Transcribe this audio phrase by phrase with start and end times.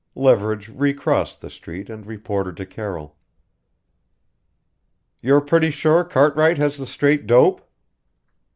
[0.15, 3.15] Leverage recrossed the street and reported to Carroll.
[5.21, 7.69] "You're pretty sure Cartwright has the straight dope!"